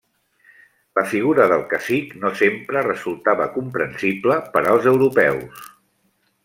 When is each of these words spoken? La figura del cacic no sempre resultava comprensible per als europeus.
La 0.99 1.03
figura 1.09 1.45
del 1.51 1.65
cacic 1.73 2.15
no 2.23 2.33
sempre 2.41 2.85
resultava 2.89 3.49
comprensible 3.59 4.43
per 4.57 4.65
als 4.73 4.93
europeus. 4.97 5.67